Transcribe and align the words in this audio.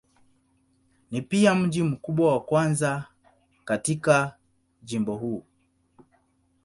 Ni 1.11 1.21
pia 1.21 1.55
mji 1.55 1.83
mkubwa 1.83 2.31
wa 2.33 2.41
kwanza 2.43 3.05
katika 3.65 4.37
jimbo 4.83 5.15
huu. 5.15 5.43